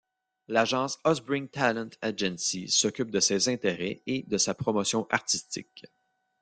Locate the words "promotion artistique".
4.55-5.83